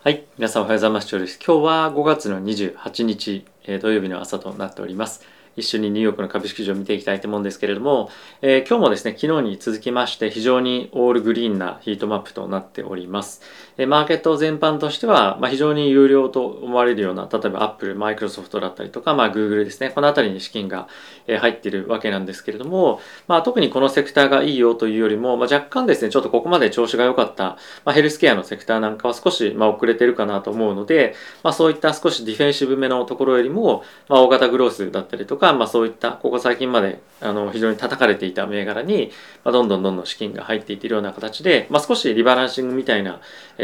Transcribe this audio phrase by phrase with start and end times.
[0.00, 0.26] はい。
[0.38, 1.08] 皆さんおはようございます。
[1.16, 5.26] 今日は5月の28日、えー、土曜日の朝となっております。
[5.58, 8.10] 一緒にニューヨークの株式市場を見ていきたいと思うんですけれども、
[8.42, 13.42] えー、今日もですね、昨日に続きまして非常にオールグリーンなヒートマップとなっております。
[13.76, 20.88] えー、マーケット全般としては、まあ、非常に有料と思われるような、例えば Apple、Microsoft だったりとか、まあ、Google ですね、この辺りに資金が
[21.26, 39.10] 入っているわけなんですけれども、まあ、特にこのセクターがいいよというよりも、まあ、若干ですね、ちょっとここまで調子が良かった、まあ、ヘルスケアのセクターなんかは少し、まあ、遅れてるかなと思うので、まあ、そういった少しディフェンシブめのところよりも、まあ、大型グロースだったりとか、まあ、そういったここ最近まであの非常に叩かれていた銘柄に、
[39.44, 43.20] まあ、どんどんどんどん資金が入っていっているような形で、まあ、少しリバランシングみたいな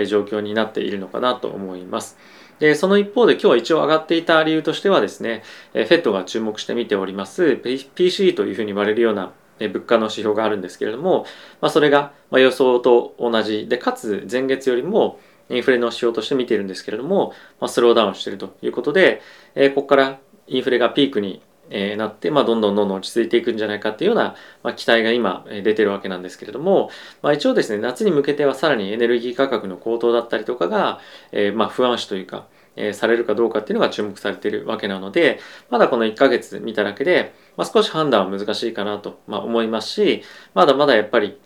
[0.06, 2.16] 状況になっているのかなと思います。
[2.58, 11.26] でその一方で今日は一応上がっていた理由としてはですね、フェットが注目して見ております PC というふうに言われるような物価の指標があるんですけれども、
[11.60, 15.18] まあ、それが予想と同じでかつ前月よりも
[15.50, 19.20] インフレの指標として見ているんですけれども、まあ、スローダウンしているということで、
[19.54, 26.90] えここからインフレがピークにえー、なって、まあ、どんどんどんどん落ち着いていくんじゃないかっていうような、まあ、期待が今え出てるわけなんですけれども、
[27.22, 31.00] まあ、一応ですね夏に向けてはさらにエネルギー価格の高騰だったりとかが、
[31.32, 35.38] えー、まあ不安視というか、え、されるかどうかっていうのが注目されてるわけなので
[35.70, 40.22] まだこの1ヶ月見ただけで、まあ、少し判断は難しいかなと、ま、思いますし
[40.54, 41.38] まだまだやっぱり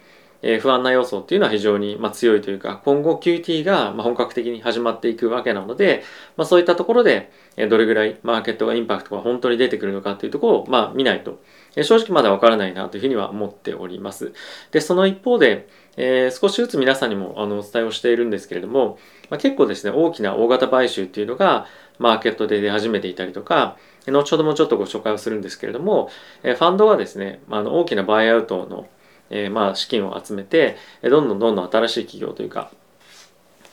[0.43, 6.05] え不安な要素っていうのは非常にま強いというか今後 QT がま本格的に始まっていくわけなので、
[6.37, 11.41] まあ、そういったところでえどれぐらいマーケットがインパクトが本当に出てくるのかっていうところをまあ見ないと
[11.77, 14.33] え正直まだわからないなというふうには思っております。
[14.73, 18.99] でその一方で、えー、少しずつ皆さんにもあのお伝えをしているんですけれども、
[19.31, 21.67] まあ、結構ですね大きな大型買収っていうのが
[21.99, 26.11] マーケットで出始めていたりとか後ほどもちょっとご紹介をするんですけれども、
[26.43, 28.87] えファンドはですね、あの大きなバイアウトの
[29.31, 32.71] えー、まあ資金を集めてどんどんどんどん新しい企業というか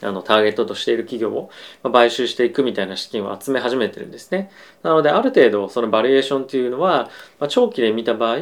[0.02, 1.50] あのターゲットとしている企業を
[1.90, 4.50] 買収していくみたいな資金を集め始めてるんですね。
[4.82, 8.38] なのである程度そのバリエーションというのは、まあ、長期で見た場合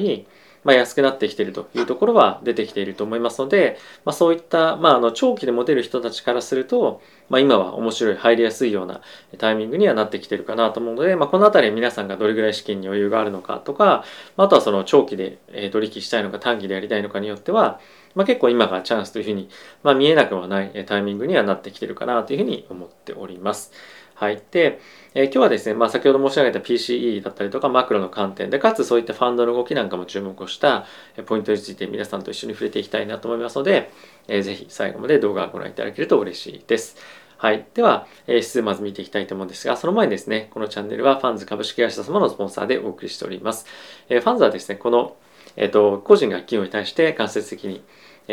[0.65, 9.01] まあ、安くなってきているというところは出てきていると思いますので、まあ、そういった、まあ、あの長期で持てる人たちからすると、まあ、今は面白い入りやすいような
[9.39, 14.05] タイミングにはなってきてるかなと思うので、まあ、この辺り皆さんがどれぐらい資金に余裕があるのかとか
[14.37, 15.39] まあとはその長期で
[15.73, 17.81] 取引したいのか短期でやりたいのかによっては、
[18.15, 19.49] まあ、結構今がチャンスというふうに、
[19.83, 23.73] まあ、見えなくはないタイミングにはなってきてるかなというふうに思っております。
[24.15, 24.41] はい。
[24.53, 24.81] で、
[25.15, 30.87] えー、今日はですね、まあ、先ほど申し上げた PCE だったりとかマクロの観点で、かつそういったファンドの動きなんかも注目をした
[31.27, 33.91] ポイントについて皆さんと一緒に触れていきたいなと思いますので、
[34.29, 36.97] えー、ぜひ最後まで動画をご覧いただけると嬉しいです。
[37.39, 37.67] はい。
[37.75, 43.67] では、えー、指数まず見ていきたいと思うんですが、その前にですね、このチャンネルはファンズ株式会社様のスポンサーでお送りしております。
[44.09, 45.17] えー、ファンズはですね、この、
[45.57, 47.83] えっ、ー、と、個人が企業に対して間接的に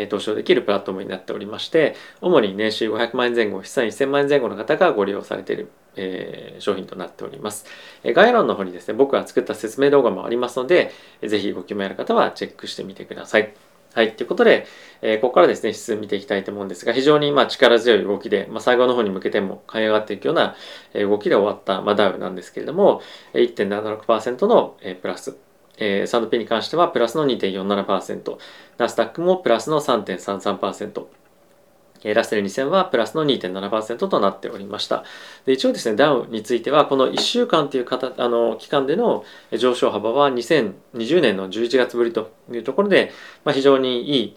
[0.08, 7.66] 投資をできるプラットフォームになっておりまして、主に年収500万円前後、資産1000万円前後の方がご利用されている、えー、商品となっております。
[8.04, 10.92] え概要欄の方にですね、僕が作った説明動画もありますので、
[11.22, 13.52] ぜひご興味ある方はチェックしてみてください。
[13.94, 14.16] はい。
[14.16, 14.66] ということで、
[15.02, 20.56] えー、ここからですね、指数見ていきたいと思うんですが、非常にまあ力強い動きで、まあ、最後の方に向けても買い上がっていくような
[20.94, 23.02] 動きで終わった、まあ、ダウなんですけれども、
[23.34, 25.36] 1.76%のプラス
[25.78, 28.38] えー、サンドペに関してはプラスの2.47%、
[28.78, 31.06] ナスダックもプラスの3.33%、
[32.04, 35.04] ラッセル2000はプラスの2.7%となっておりました。
[35.46, 43.12] で一応ですね、ダウンについては、この1週間という方あの期間での上昇幅は2020年の11月ぶりというところで、
[43.44, 44.36] まあ、非常にいい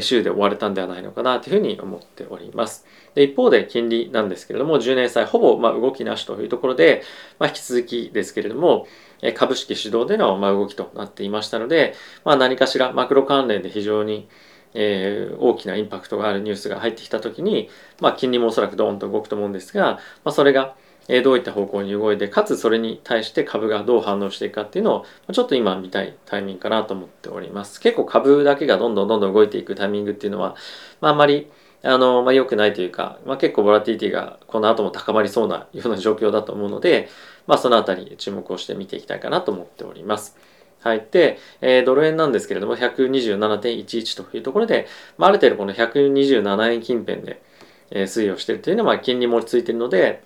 [0.00, 2.86] 週で終われたんではないのかなというふうに思っております。
[3.14, 7.02] で一方で金利なんですけれども、10年債ほぼま動きなしというところで、
[7.38, 8.86] まあ、引き続きですけれども、
[9.34, 11.94] 株式主導でのま動きとなっていましたので、
[12.24, 14.28] まあ、何かしらマクロ関連で非常に
[14.74, 19.92] えー、大きなインパクトがあるニュースが入ってきた時に、まあ、金利もおそらくドーンと動くと思うんですが、
[20.24, 20.74] まあ、それが
[21.08, 30.56] どういった方向に動いてかつそれに対して株がどう反応していくかっていうのをちょっと今見たいタイミングかなと思っております結構株だけがどんどんどんどん動いていくタイミングっていうのは、
[31.00, 31.50] まあ、あんまり
[31.82, 37.08] あの、まあ、良くないというか、まあ、結構ボラティティがこの後も高まりそうなような状況だと思うので、
[37.46, 40.36] まあ、そのあたり注目をして見ていきたいかなと思っております。
[40.80, 41.06] はい。
[41.10, 44.86] で、えー、ドル円なんですけれども、127.11というところで、
[45.16, 47.42] まあ、ある程度この127円近辺で、
[47.90, 50.22] えー、推移をしているというのは、まあ、金利も落ち着いているので、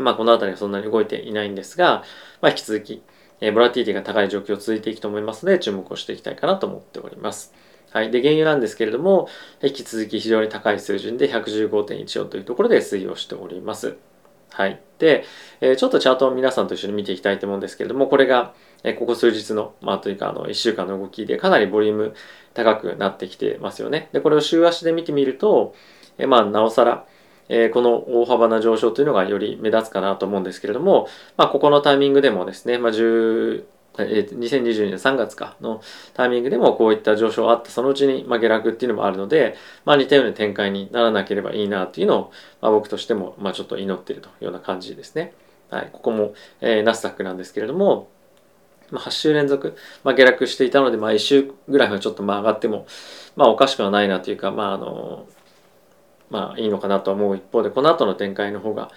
[0.00, 2.04] まあ、この辺りはそんなに動いていないんですが、
[2.40, 3.02] まあ、引き続き、
[3.40, 7.54] えー、ボラティティが高い状況続いていくと思いますので、注目をしていきたいかなと思っております。
[7.90, 8.10] はい。
[8.10, 9.28] で、原油なんですけれども、
[9.62, 13.96] 引き続き非常に高い水準で115.14というところで推移をしております。
[14.52, 14.80] はい。
[14.98, 15.24] で、
[15.60, 18.54] えちょっとチャートを皆さんと一緒に見ていきたいと思うんですけれども、これが、
[18.84, 22.14] えここ数日の、まあというか、あの、1週間の動きでかなりボリューム
[22.54, 24.08] 高くなってきてますよね。
[24.12, 25.74] で、これを週足で見てみると、
[26.18, 27.06] えまあ、なおさら、
[27.52, 33.64] えー、この大幅な上昇というのがより目立つかなと思うんですけれども、まあ、ここのタイミングでもですね、まあ、10
[33.98, 35.82] 2022年3月かの
[36.14, 45.32] タイミングでもこういった上昇があったそのうちにま下落っていうのもあるので、まあ、似たような展開にならなければいいなっていうのを、ま、僕としてもまちょっと祈っているというような感じですね。
[45.70, 48.08] はい、ここも、えー、ナスダックなんですけれども、
[48.90, 52.86] ま、8週連続、ま、下落していたので、まあ、1週ぐらいはちょっとま上がっても、
[53.36, 55.26] まあ、おかしくはないなというか、まああの
[56.30, 58.90] まあいいのかなと思う一方でこの後の展開の方が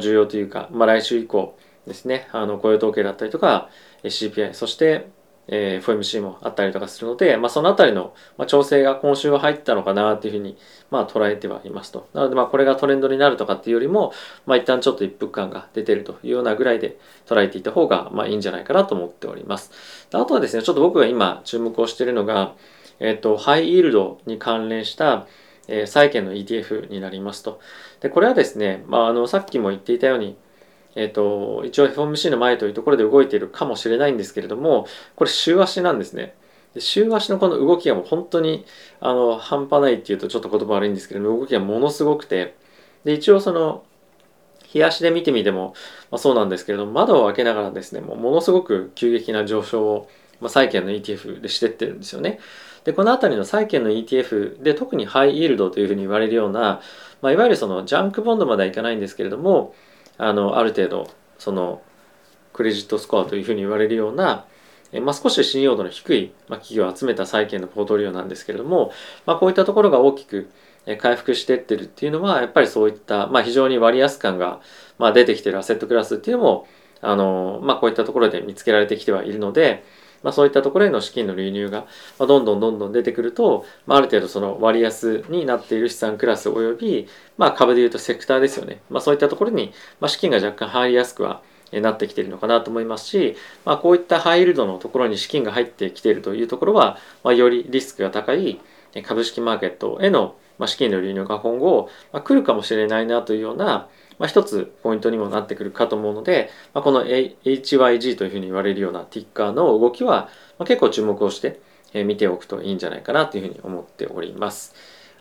[0.00, 1.56] 重要というか、まあ、来週以降
[1.86, 3.68] ですねあの雇用統計だったりとか
[4.04, 5.08] CPI そして
[5.52, 10.56] えー、FOMC もあったりとかするので、まあ、そのあたりの、まあ、調整が今週は入ったのかなというふうに、
[10.90, 12.08] まあ、捉えてはいますと。
[12.14, 14.12] なので、まあ、これがトレンドになるとかっていうよりも、
[14.46, 19.72] まあ、一旦ちょっと一服感が出てるというようなぐらいで捉えていた方が、まあ、いいんじゃないかなと思っております。
[20.12, 22.54] あとはですね、ちょっと僕が今注目をしているのが、
[23.00, 25.26] えっ、と、ハイイールドに関連した、
[25.70, 27.60] えー、債券の ETF になりますと。
[28.00, 30.36] で、これはですね、まあ、あの、さっきも言っていたように、
[30.96, 34.86] えっ、ー、と、一応 FOMC の前というところで動いているかもしれないんですけれども、
[35.16, 36.34] これ週足なんですね。
[36.74, 38.64] で週足のこの動きがもう本当に
[39.00, 42.54] あの半端ないっていうとちょっと言葉悪いんですけども動きがものすごくて
[43.04, 43.84] で一応その
[44.64, 45.74] 日足で見てみても、
[46.12, 50.08] まあ、そうなんですけれども窓を開けながらですねもうものすごく急激な上昇を、
[50.40, 52.38] まあ、債券の ETF でしてってるんですよね。
[52.84, 56.80] でこの辺りの債券の ETF で特にハイイールドというふうに言われるような、
[57.20, 59.74] まあ、いわゆるそのジャンクボンドまではいかないんですけれども
[60.18, 61.82] あのある程度その
[62.52, 64.44] クレジットスコアというふうに言われるような、
[64.92, 68.92] えまあ、少し信用度の低い、まあ、企業を集めた債券のポートリオなんですけれども、
[69.26, 70.50] まあ、こういったところが大きく
[70.98, 74.60] 回復していってるっていうのはやっぱりそういった、まあ、非常に割安感が、
[74.98, 76.66] まあ、出てきてるアセットクラスっていうのも
[77.00, 79.84] あの、まあ、こういったところで見つけられてきてはいるので、
[80.22, 81.86] まあ、そういったところへの資金の流入が
[82.18, 87.08] どんどんどんどん出てくると、まあ、ある程度その割安になっている資産クラスおよび、
[87.38, 98.60] まあ、株でいうとセクターですよね、まあ、そういったところに、ま、資金が若干入りやすくはなってきているのかなと思いますし、まあ、こういったハイイールドのところに資金が入ってきているというところは、まあ、よりリスクが高い
[99.04, 100.34] 株式マーケットへの
[100.66, 103.88] 資金の流入が今後、まあ、来るかもしれないなというような、
[104.20, 110.28] まあ、一つポイントにもなってくるかと思うので、まあ、この HYG というふうに言われるようなティッカーの動きは、
[110.58, 111.58] まあ、結構注目をして
[112.04, 114.74] 見ておくといいんじゃないかなというふうに思っております。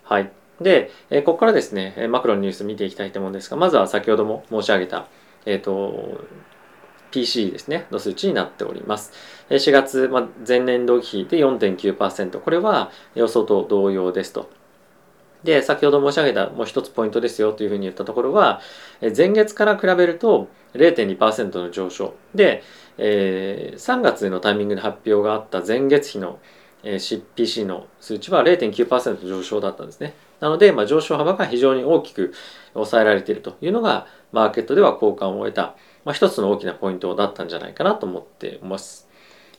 [0.03, 0.29] はい。
[0.59, 0.91] で、
[1.25, 5.07] ここからですね、マクロのニュース見ていきたいと思うんですが、まずは先ほども申し上げた、
[5.45, 6.19] えっ、ー、と、
[7.11, 9.13] PC ですね、の数値になっております。
[9.49, 12.39] 4月、まあ、前年同期比で4.9%。
[12.39, 14.58] これは予想と同様ですと。
[15.43, 18.61] で、先ほど申し上げたもう一つポイントですよというふうに言ったところは、
[19.15, 22.13] 前月から比べると0.2%の上昇。
[22.35, 22.63] で、
[22.97, 26.39] えー、3月のタイミングで発表があった前月比の、
[26.83, 30.13] えー、PC の数値は0.9%上昇だったんですね。
[30.39, 32.33] なので、まあ、上昇幅が非常に大きく
[32.73, 35.75] 抑えられているというのが、マーケットでは好感を得た、
[36.05, 39.08] まあ、一つの大きなポイントだったんじゃないかなと思っています。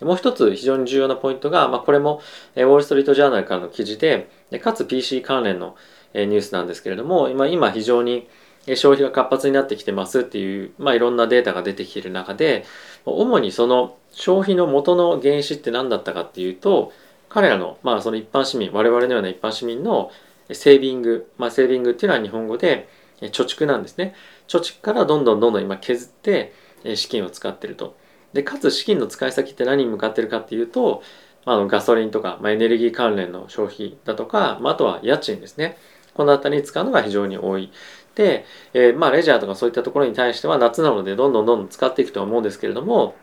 [0.00, 2.20] もう一つ非常に重要なポイントが、まあ、これも
[2.56, 4.30] ウォール・ストリート・ジャーナルからの記事で、
[4.62, 5.76] かつ PC 関連の
[6.14, 8.28] ニュースなんですけれども、今今非常に
[8.66, 12.64] 消費が活発になってきてますっていう、まあ、いろんなデータが出てきている中で、
[13.04, 16.92] 主にその消費の元の原資って何だったかっていうと、
[17.28, 20.10] 彼らの、まあ、その一般市民、我々のような一般市民の
[20.52, 22.88] セービング、まあ、セービングっていうのは日本語で
[23.20, 24.14] 貯蓄なんですね。
[24.48, 26.52] 貯蓄からどんどんどんどん今削って
[26.96, 27.96] 資金を使ってると。
[28.32, 31.02] で、かつ資金の使い先って何に向かってるかっていうと、
[31.44, 35.76] あのガソリンとか、まあ、エネルギー関連の消費だとか、まあ、あとは家賃ですね。
[36.14, 37.72] この辺りに使うのが非常に多い。
[38.14, 38.44] で、
[38.74, 43.14] えー、まあレジャーとかそういったところに対しては夏なのでどんどんどんどん使っていくとは思うんですけれども、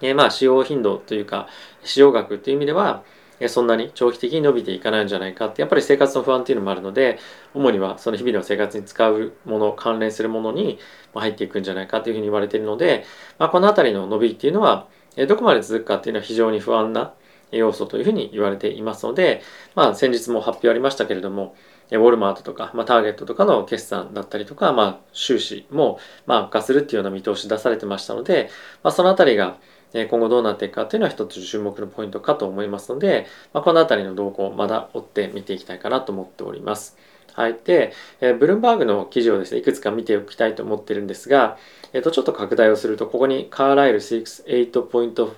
[0.00, 1.48] えー、まあ使用頻度というか
[1.84, 3.04] 使用額という意味では、
[3.46, 7.20] そんなに長期的に伸びていかないんじゃないかってやっぱり生活の不安っていうのもあるので
[7.54, 10.80] 主にはその日々の生活に使うもの関連するものに
[11.14, 13.04] 入っていくんじゃないかというふうに言われているので、
[13.38, 14.88] まあ、この辺りの伸びっていうのは
[15.28, 17.14] どこまで続くかっていうのは非常に不安な
[17.50, 19.42] 要素というふうに言われていますので、
[19.74, 21.54] まあ、先日も発表ありましたけれども
[21.90, 28.50] ウォルマートとか、まあ、ターゲットとかの決算だったりとか、まあ、収支も、ま、悪化するっていうような見通し出されてましたので、
[28.82, 29.56] まあ、そのあたりが
[29.92, 36.96] 今後どうなっていくかっていうのは一つ注目のポイントかと思いますので、まあ、このあたりの動向をまだ追って見ていきたいかなと思っております。
[37.38, 37.56] はい。
[37.64, 41.56] で、えブルームバーグの記事をですね、いくつか見ておきたいと思ってるんですが、
[41.92, 45.32] えっ、と、ちょっと拡大をすると、ここにカーライル68.5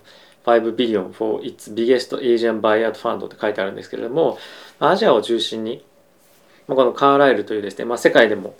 [0.75, 4.38] billion for its biggest Asian buyout fund って書いてあるんですけれども、
[4.78, 5.85] アジアを中心に、
[6.66, 8.54] このカーライルというですね、まあ、世界でも、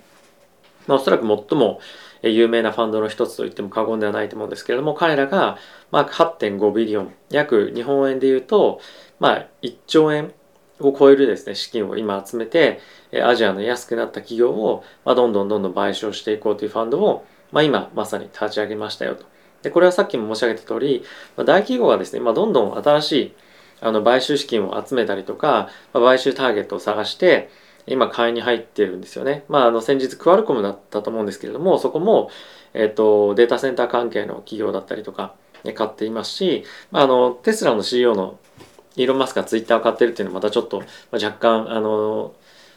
[0.85, 1.79] まあ、おそらく最も
[2.23, 5.57] 有名なファンドの一つと言っても過言ではないと思うんですけれども、彼らが、
[5.91, 8.79] まあ、8.5ビリオン、約日本円で言うと、
[9.19, 10.33] まあ、1兆円
[10.81, 12.79] を超えるですね資金を今集めて
[13.23, 19.25] アジアの安くなった企業を、まあ、どんどんどんどん買収していこうというファンドを、まあ、今まさに立ち上げましたよと。
[19.61, 21.03] でこれはさっきも申し上げた通り、
[21.37, 23.33] ま、大企業がですね、まあ、どんどん新しい
[23.79, 27.49] あの買収資金を集めたりとか、まあ、買収ターゲットを探して
[27.87, 29.43] 今買いに入ってるんですよね。
[29.49, 32.29] まあ、あの先日クアルコムだったと思うんですけれどもそこも、
[32.73, 35.33] えっと、データセンター関係の企業だったりとか
[35.75, 38.37] 買っていますし、まあ、あのテスラの CEO の
[38.95, 42.33] イーロン・マスクがツイッターを買ってるっていうのはまたちょっと、若干あの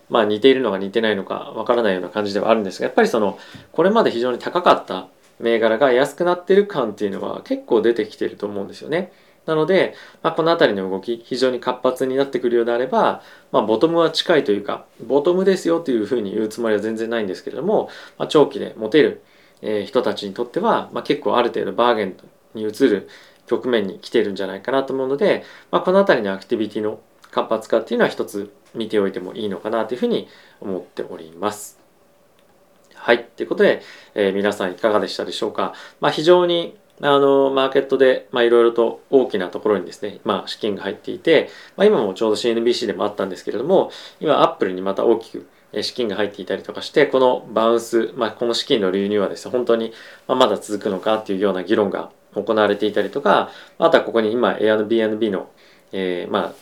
[0.08, 3.38] まあ似ているのか似てないのかわからないような感じではあるんですがやっぱりその
[3.72, 5.08] これまで非常に高かった
[5.40, 9.12] 銘柄が安くなってる感っていうのは結構出てきてると思うんですよね。
[9.46, 13.22] なので、まあ、この辺りの動き非常に活発になってくるようであれば、
[13.52, 19.22] まあ、ボトムは近いというかボトムですよというふうに言うつもりは全然ないんですけれども、まあ、長期で持てる、
[19.62, 22.16] え人たちにとっては、まあ、結構ある程度バーゲン
[22.54, 23.08] に移る
[23.46, 30.28] 局面に来てるんじゃないかなと思うので、まあ、この辺りのアクティビティの活発化っていうのは一つ見ておいてもいいのかなというふうに
[30.60, 31.78] 思っております。
[32.94, 33.24] はい。
[33.24, 33.82] ということで、
[34.14, 35.74] えー、皆さんいかがでしたでしょうか。
[36.00, 45.48] まあ、非常にあのマーケットでまあいろいろと大きなところにですね、まあ、資金が入っていて、まあ、今もちょうど CNBC でもあったんですけれども今アップルにまた大きく
[45.82, 49.92] 資金が入っていたりとかしてこのバウンス、まあ、この資金の流入はですね本当に
[50.28, 55.50] まだ続くのかっていうような議論が行われていたりとかあとはここに今 Airbnb の、
[55.92, 56.54] えー、まあ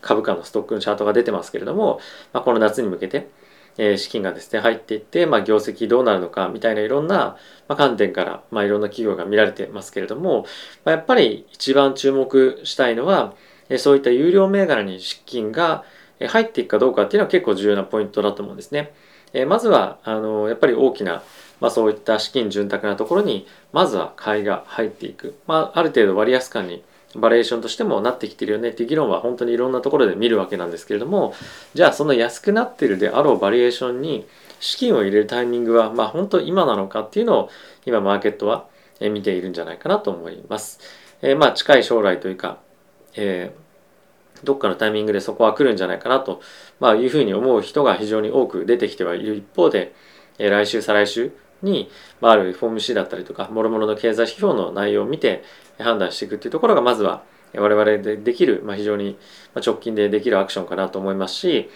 [0.00, 2.00] 株価のストックのチャートが出てますけれども、
[2.32, 3.28] まあ、この夏に向けて
[3.78, 7.36] え資金がですね入っていって、まあ、業績どうなるのかみたいないろんな、
[7.68, 10.46] ま観点から、まあ、いろんな企業が見られてますけれども、
[10.84, 13.34] ま、やっぱり一番注目したいのは、
[13.68, 15.84] えそういった有料銘柄に資金が
[16.20, 18.92] 入っていくかどうかっていうのは結構重要なポイントだと思うんですね。
[19.32, 21.22] えまずはあのやっぱり大きな、
[21.60, 31.34] まあ、そういった資金潤沢なところにまずは買いが入っていく、まあ、ある程度割安感にバリエーションとしてもなってきてるよねっていう議論は本当にいろんなところで見るわけなんですけれども
[31.74, 34.26] じゃあその安くなってるであろうバリエーションに
[34.60, 37.50] 資金を入れるタイミングはまあ本当今なのかっていうのを
[37.84, 38.66] 今マーケットは
[39.00, 40.78] 見ているんじゃないかなと思います。
[41.20, 42.58] えー、まあ近い将来というか、
[43.16, 46.40] えー、どっかのタイミングでそこは来るんじゃないかなと、
[46.80, 49.94] まあ、いうふうに思う人が非常に多く出てきてはいる一方で、
[50.38, 51.90] え、来週再来週に、
[52.20, 55.42] まあ、ある FOMC だったりとか、もろもろの経済指標の内容を見て
[55.78, 57.22] 判断していくっていうところが、まずは
[57.54, 59.18] 我々でできる、まあ、非常に
[59.54, 61.70] 直近でできるアクションかなと思いますし、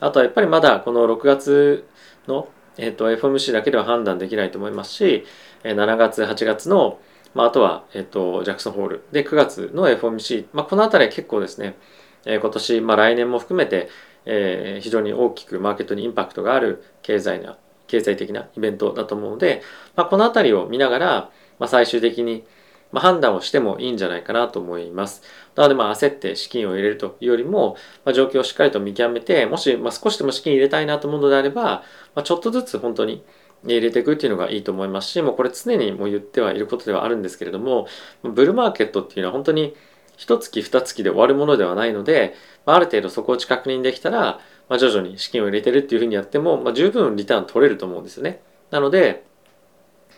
[0.00, 1.86] あとはやっぱりまだこの6月
[2.26, 5.24] の、えっと、FOMC だけでは判断できないと思いますし、
[5.62, 6.98] 7月、8月の、
[7.34, 11.76] まあ、あとは、えっと、ジャクソンホールで9月の FOMC、まあ、この辺りは結構ですね、
[12.24, 13.88] え、今年、まあ、来年も含めて、
[14.26, 17.56] えー、非常に大きくマーケットにインパクトがある経済な
[17.90, 19.62] 経済的なイベントだと思うので、
[19.96, 22.44] まあ、この辺りを見ながら、まあ、最終的に
[22.92, 25.22] ま判断をしてもいいんじゃないかなと思います。
[25.54, 31.82] なので、まあ、焦って資金を入れるというよりも、まあ、状況をしっかりと見極めて、もし、まあ、少しでも資金入れたいなと思うのであれば、ま
[32.16, 33.24] あ、ちょっとずつ本当に
[33.64, 37.86] 入れていくっていうのがいいと思いますし、もうこれ常にもう言ってはいることではあるんですけれども、
[38.22, 39.74] ブルーマーケットっていうのは本当に
[40.16, 42.34] 一月二月で終わるものではないので、
[42.66, 44.40] まあ、ある程度そこを確認できたら、
[44.70, 48.40] まあ、徐々に資金を入れてるっていうふうにやっても、まあ、十分リターン取れると思うんですよね。
[48.70, 49.24] なので、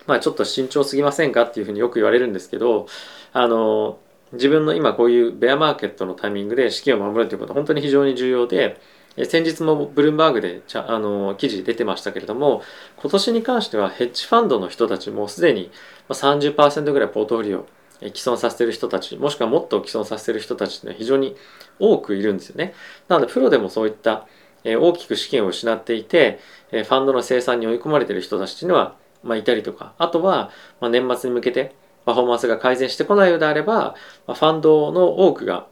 [0.06, 2.86] まあ、ちょっと慎重すぎませんかっていうふうによく言われるんですけど、
[3.32, 3.98] あの、
[4.32, 8.78] 自分の今こういうベアマーケットのタイミングで資金を守るということは本当に非常に重要で、
[9.24, 12.62] 先日もブルームバーグでちゃあの記事出てましたけれども
[12.96, 15.70] 今年に関してはヘッジファンドの人たちもすでに
[16.08, 17.66] 30%ぐらいポートフォリオ
[18.00, 21.36] 既存させてる人たちもしくはもっと既存させてる人たちって非常に
[21.78, 22.74] 多くいるんですよね。
[23.08, 24.26] なのでプロでもそういった
[24.64, 26.38] 大きく資金を失っていて
[26.70, 30.50] ファンドの生産に追い込まれている人たちっていうのは、まあ、いたりとかあとは、
[30.80, 33.94] ま年末に向けてパフォーマンスが改善してこないようであれば、
[34.26, 35.66] まファンドの多くが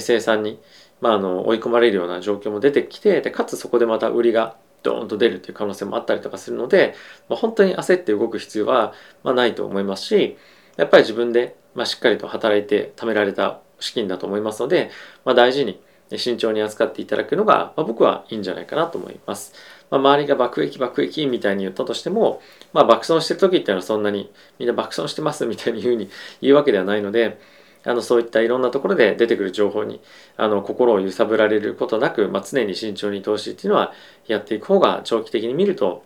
[0.00, 0.60] 生産に、
[1.00, 6.94] まあ、あの追い込まれるような状況も出てきてでかつそこでまた売りがドーンと出るという可能性もあったりとかするので、
[7.28, 8.92] まあ、本当に焦って動く必要は、
[9.24, 10.36] まあ、ないと思いますし
[10.76, 14.90] やっぱり自分で、まあ、しっかりと働いて貯められた資金だと思いますので、
[15.24, 15.80] まあ、大事に
[16.18, 19.52] 慎重に扱っていただくのが、まあ、僕はいいんじゃないかなと思います。
[19.90, 22.40] まあ、周りが爆撃爆撃みたいに言ったとしても、
[22.72, 26.08] まあ、爆損してる時っていうのはそんなにみんな爆損してますみたいに言うに
[26.40, 27.38] 言うわけではないので、
[27.84, 30.00] あのそういったいろんなところで出てくる情報に
[30.36, 33.92] あの心を揺さぶられることなく、まあ、常に慎重に投資っていうのは
[34.26, 36.02] やっていく方が長期的に見ると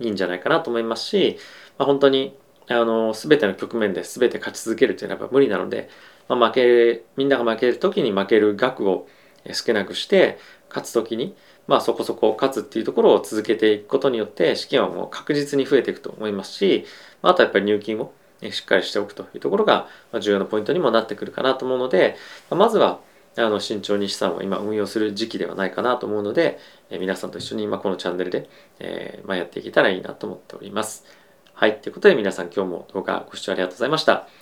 [0.00, 1.38] いいんじゃないかなと思いますし、
[1.78, 2.36] まあ、本当に
[2.68, 5.88] あの全ての局面で全て勝ち続けるというのは無理なので、
[6.36, 9.06] まあ、負けみんなが負ける時に負ける額を
[9.52, 11.34] 少なくして勝つ時に、
[11.66, 16.84] まあ、そこそこ勝つっていうところを続けていくことによって資金はもう確実に増えていくと思いますし、
[17.22, 18.12] まあ、あとはやっぱり入金を
[18.50, 19.88] しっかりしておくというところが
[20.20, 22.16] 重要なポイントにもなってくるかなと思うので、
[22.50, 23.00] まずは
[23.36, 26.58] あの慎重に資産を今運用する時期ではないかなと思うので、
[26.90, 28.48] え皆さんと一緒に今このチャンネルで、
[28.80, 31.04] えまやっていけたらいいなと思っております。
[31.54, 31.80] はい。
[31.80, 34.41] ということで皆さん今日も動画ご視聴ありがとうございました。